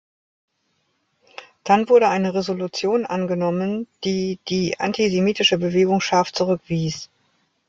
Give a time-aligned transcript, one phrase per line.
[1.63, 7.07] Dann wurde eine Resolution angenommen, die die antisemitische Bewegung scharf zurückwies.